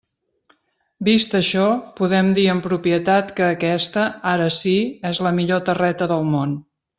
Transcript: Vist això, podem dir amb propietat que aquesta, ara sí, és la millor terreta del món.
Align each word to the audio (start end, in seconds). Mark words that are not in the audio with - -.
Vist 1.09 1.35
això, 1.39 1.65
podem 1.99 2.31
dir 2.37 2.45
amb 2.53 2.65
propietat 2.69 3.29
que 3.41 3.45
aquesta, 3.49 4.07
ara 4.33 4.49
sí, 4.59 4.75
és 5.11 5.21
la 5.29 5.35
millor 5.43 5.63
terreta 5.69 6.09
del 6.15 6.27
món. 6.37 6.59